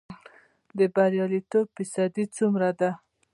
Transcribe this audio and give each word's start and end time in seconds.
د 0.77 0.79
بریالیتوب 0.95 1.65
فیصدی 1.75 2.25
څومره 2.37 2.69
ده؟ 2.79 2.89